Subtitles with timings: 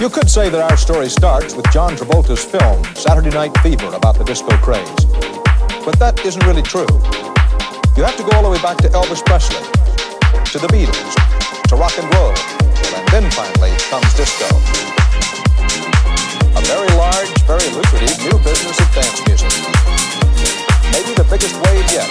[0.00, 4.16] You could say that our story starts with John Travolta's film, Saturday Night Fever, about
[4.16, 4.88] the disco craze.
[5.84, 6.88] But that isn't really true.
[8.00, 11.12] You have to go all the way back to Elvis Presley, to the Beatles,
[11.68, 14.48] to rock and roll, and then finally comes disco.
[16.56, 19.52] A very large, very lucrative new business of dance music.
[20.96, 22.08] Maybe the biggest wave yet.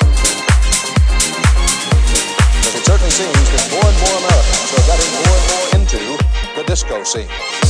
[2.53, 6.01] Because it certainly seems that more and more Americans are getting more and more into
[6.53, 7.68] the disco scene.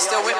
[0.00, 0.39] still with?